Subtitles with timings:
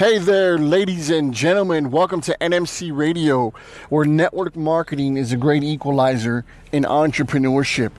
[0.00, 1.90] Hey there, ladies and gentlemen.
[1.90, 3.52] Welcome to NMC Radio,
[3.90, 7.92] where network marketing is a great equalizer in entrepreneurship.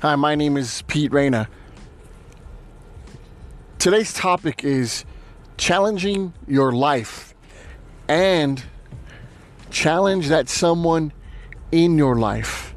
[0.00, 1.50] Hi, my name is Pete Reyna.
[3.78, 5.04] Today's topic is
[5.58, 7.34] challenging your life
[8.08, 8.64] and
[9.68, 11.12] challenge that someone
[11.70, 12.74] in your life.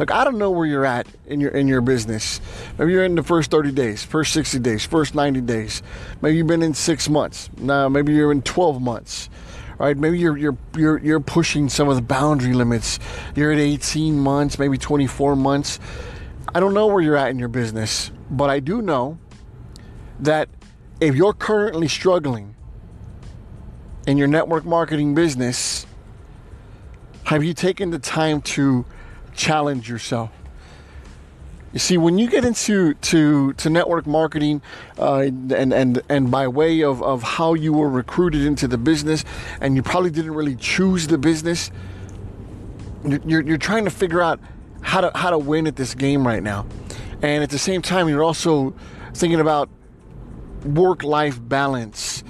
[0.00, 2.40] Look, I don't know where you're at in your in your business.
[2.78, 5.82] Maybe you're in the first 30 days, first 60 days, first 90 days.
[6.22, 7.50] Maybe you've been in six months.
[7.58, 9.28] Now maybe you're in 12 months.
[9.76, 9.94] Right?
[9.94, 12.98] Maybe you're you're you're you're pushing some of the boundary limits.
[13.34, 15.78] You're at 18 months, maybe 24 months.
[16.54, 19.18] I don't know where you're at in your business, but I do know
[20.20, 20.48] that
[20.98, 22.54] if you're currently struggling
[24.06, 25.86] in your network marketing business,
[27.24, 28.86] have you taken the time to
[29.40, 30.30] challenge yourself.
[31.72, 34.60] You see, when you get into to, to network marketing,
[34.98, 39.24] uh, and and and by way of, of how you were recruited into the business,
[39.60, 41.70] and you probably didn't really choose the business,
[43.04, 44.40] you're, you're trying to figure out
[44.82, 46.66] how to how to win at this game right now,
[47.22, 48.74] and at the same time, you're also
[49.14, 49.70] thinking about
[50.64, 52.24] work life balance.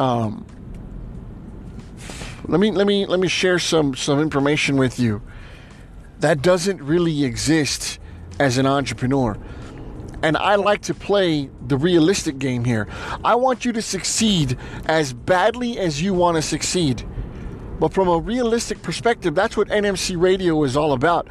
[0.00, 0.46] Um,
[2.48, 5.20] let me let me let me share some some information with you
[6.20, 7.98] that doesn't really exist
[8.38, 9.36] as an entrepreneur.
[10.22, 12.88] And I like to play the realistic game here.
[13.24, 17.04] I want you to succeed as badly as you want to succeed.
[17.78, 21.28] But from a realistic perspective, that's what NMC radio is all about.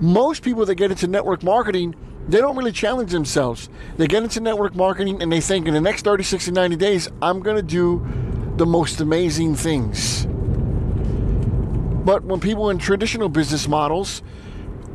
[0.00, 1.96] Most people that get into network marketing,
[2.28, 3.68] they don't really challenge themselves.
[3.96, 7.08] They get into network marketing and they think in the next 30, 60, 90 days,
[7.20, 8.06] I'm going to do
[8.56, 10.26] the most amazing things.
[12.04, 14.22] But when people in traditional business models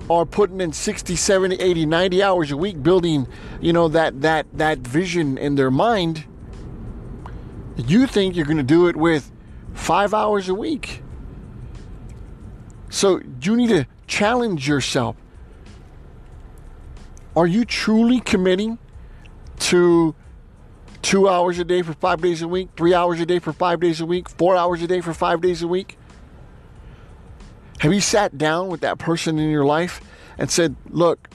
[0.09, 3.27] are putting in 60, 70, 80, 90 hours a week building,
[3.61, 6.25] you know, that that that vision in their mind,
[7.77, 9.31] you think you're going to do it with
[9.73, 11.01] 5 hours a week.
[12.89, 15.15] So, you need to challenge yourself.
[17.35, 18.79] Are you truly committing
[19.59, 20.15] to
[21.03, 23.79] 2 hours a day for 5 days a week, 3 hours a day for 5
[23.79, 25.98] days a week, 4 hours a day for 5 days a week?
[27.79, 30.01] Have you sat down with that person in your life
[30.37, 31.29] and said, Look,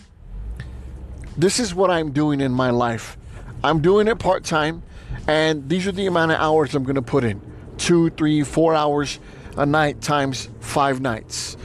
[1.38, 3.16] this is what I'm doing in my life.
[3.62, 4.82] I'm doing it part time,
[5.26, 7.40] and these are the amount of hours I'm going to put in
[7.78, 9.18] two, three, four hours
[9.56, 11.56] a night times five nights,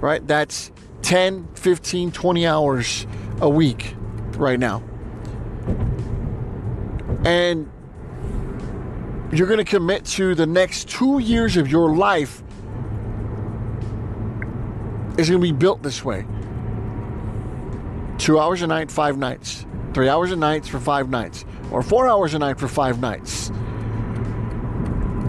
[0.00, 0.24] right?
[0.26, 0.70] That's
[1.00, 3.06] 10, 15, 20 hours
[3.40, 3.94] a week
[4.36, 4.82] right now.
[7.24, 7.70] And
[9.32, 12.42] you're going to commit to the next two years of your life
[15.18, 16.26] is going to be built this way
[18.20, 22.06] two hours a night, five nights, three hours a night for five nights, or four
[22.06, 23.48] hours a night for five nights.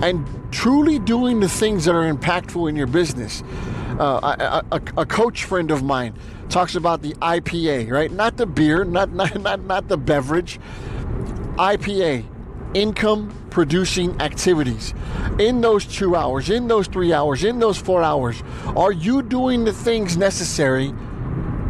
[0.04, 3.44] And truly doing the things that are impactful in your business.
[3.98, 6.14] Uh, a, a, a, coach friend of mine
[6.50, 8.12] talks about the IPA, right?
[8.12, 10.60] Not the beer, not, not, not, not the beverage.
[11.56, 12.26] IPA,
[12.74, 14.94] income producing activities.
[15.40, 18.42] In those two hours, in those three hours, in those four hours,
[18.76, 20.94] are you doing the things necessary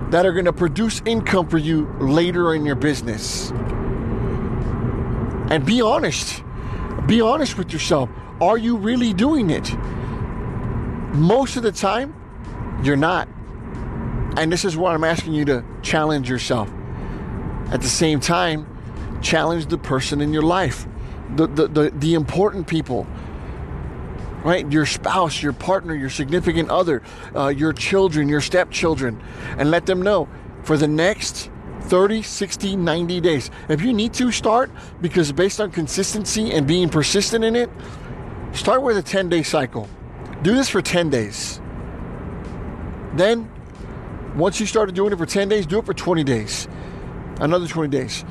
[0.10, 3.52] that are going to produce income for you later in your business?
[5.50, 6.44] And be honest.
[7.08, 8.10] Be honest with yourself.
[8.40, 9.74] Are you really doing it?
[11.14, 12.16] Most of the time,
[12.84, 13.28] you're not.
[14.38, 16.72] And this is what I'm asking you to challenge yourself.
[17.72, 18.68] At the same time,
[19.22, 20.88] challenge the person in your life
[21.36, 23.08] the, the, the, the important people
[24.44, 24.72] right?
[24.72, 27.04] Your spouse, your partner, your significant other,
[27.36, 29.22] uh, your children, your stepchildren,
[29.58, 30.28] and let them know
[30.64, 31.50] for the next
[31.82, 33.52] 30, 60, 90 days.
[33.70, 34.72] If you need to start,
[35.02, 37.70] because based on consistency and being persistent in it,
[38.54, 39.88] start with a 10 day cycle.
[40.42, 41.62] Do this for 10 days.
[43.14, 43.50] Then,
[44.36, 46.68] once you started doing it for 10 days, do it for 20 days.
[47.40, 48.24] Another 20 days.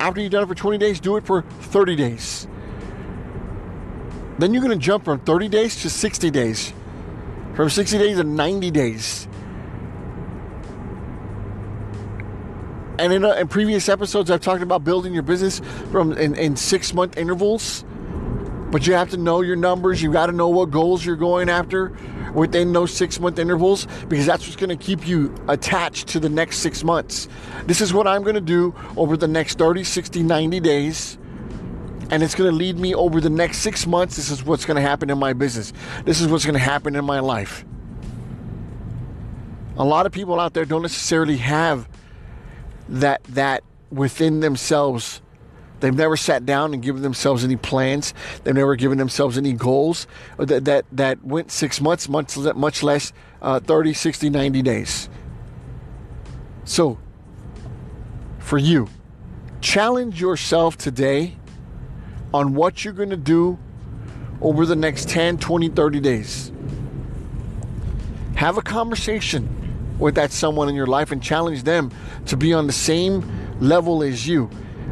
[0.00, 2.46] After you've done it for 20 days, do it for 30 days.
[4.38, 6.72] Then you're going to jump from 30 days to 60 days,
[7.54, 9.28] from 60 days to 90 days.
[12.98, 15.60] And in, uh, in previous episodes, I've talked about building your business
[15.90, 17.84] from in, in six month intervals.
[18.70, 20.02] But you have to know your numbers.
[20.02, 21.92] You got to know what goals you're going after
[22.34, 26.28] within those six month intervals because that's what's going to keep you attached to the
[26.28, 27.28] next six months.
[27.66, 31.18] This is what I'm going to do over the next 30, 60, 90 days
[32.10, 34.16] and it's going to lead me over the next six months.
[34.16, 35.72] This is what's going to happen in my business.
[36.04, 37.64] This is what's going to happen in my life.
[39.76, 41.88] A lot of people out there don't necessarily have
[42.88, 45.22] that that within themselves
[45.84, 48.14] They've never sat down and given themselves any plans.
[48.42, 50.06] They've never given themselves any goals
[50.38, 55.10] that that, that went six months, much, much less uh, 30, 60, 90 days.
[56.64, 56.98] So,
[58.38, 58.88] for you,
[59.60, 61.36] challenge yourself today
[62.32, 63.58] on what you're going to do
[64.40, 66.50] over the next 10, 20, 30 days.
[68.36, 71.90] Have a conversation with that someone in your life and challenge them
[72.24, 73.22] to be on the same
[73.60, 74.48] level as you,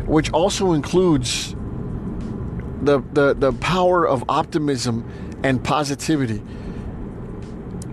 [0.06, 1.54] which also includes
[2.82, 5.08] the, the, the power of optimism
[5.44, 6.42] and positivity.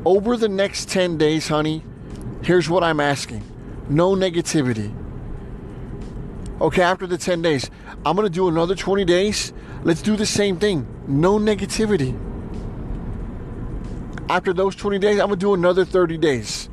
[0.06, 1.84] Over the next 10 days, honey,
[2.42, 3.44] here's what I'm asking
[3.90, 4.96] no negativity.
[6.62, 7.72] Okay, after the 10 days,
[8.06, 9.54] I'm going to do another 20 days.
[9.84, 10.86] Let's do the same thing.
[11.08, 12.18] No negativity.
[14.30, 16.70] After those 20 days, I'm going to do another 30 days.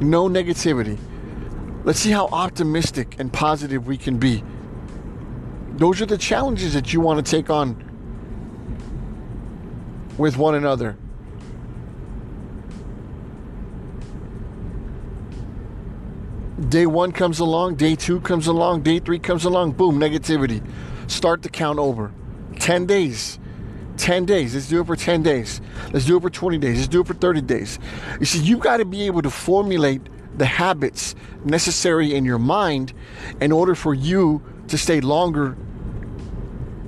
[0.00, 0.98] No negativity.
[1.82, 4.44] Let's see how optimistic and positive we can be.
[5.72, 7.74] Those are the challenges that you want to take on
[10.18, 10.98] with one another.
[16.68, 20.62] Day one comes along, day two comes along, day three comes along, boom, negativity.
[21.10, 22.12] Start the count over.
[22.58, 23.38] 10 days.
[24.00, 24.54] 10 days.
[24.54, 25.60] Let's do it for 10 days.
[25.92, 26.76] Let's do it for 20 days.
[26.76, 27.78] Let's do it for 30 days.
[28.18, 30.02] You see, you've got to be able to formulate
[30.36, 31.14] the habits
[31.44, 32.92] necessary in your mind
[33.40, 35.56] in order for you to stay longer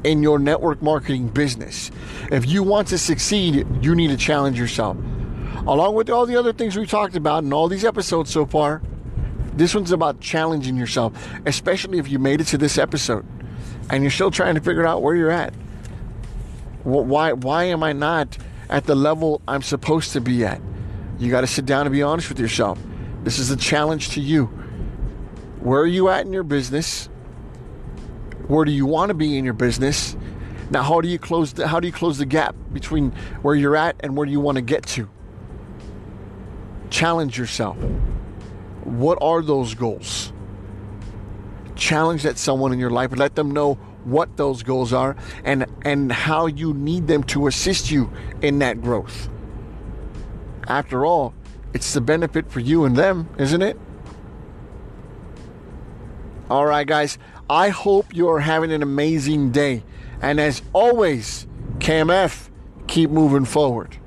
[0.05, 1.91] in your network marketing business.
[2.31, 4.97] If you want to succeed, you need to challenge yourself.
[5.67, 8.83] Along with all the other things we talked about in all these episodes so far,
[9.55, 11.13] this one's about challenging yourself,
[11.47, 13.25] especially if you made it to this episode
[13.91, 15.53] and you're still trying to figure out where you're at.
[16.85, 18.37] Why, why am I not
[18.69, 20.61] at the level I'm supposed to be at?
[21.19, 22.79] You got to sit down and be honest with yourself.
[23.23, 24.47] This is a challenge to you.
[25.61, 27.09] Where are you at in your business?
[28.49, 30.17] Where do you want to be in your business?
[30.71, 33.13] Now, how do you close the, how do you close the gap between
[33.43, 35.09] where you're at and where you want to get to?
[36.91, 37.77] Challenge yourself.
[38.85, 40.33] What are those goals?
[41.77, 45.67] Challenge that someone in your life and let them know what those goals are and
[45.85, 48.11] and how you need them to assist you
[48.41, 49.29] in that growth.
[50.67, 51.35] After all,
[51.75, 53.79] it's the benefit for you and them, isn't it?
[56.51, 57.19] All right, guys.
[57.49, 59.83] I hope you're having an amazing day.
[60.21, 61.47] And as always,
[61.79, 62.49] KMF,
[62.87, 63.99] keep moving forward.